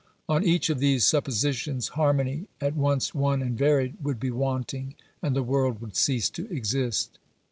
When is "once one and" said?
2.75-3.55